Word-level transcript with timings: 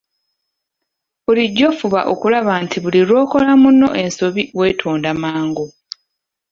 Bulijjo 1.23 1.67
fuba 1.79 1.99
okulaba 2.13 2.53
nti 2.63 2.77
buli 2.83 2.99
lw'okola 3.09 3.51
munno 3.61 3.87
ensobi 4.03 4.43
weetonda 4.57 5.11
mangu. 5.21 5.67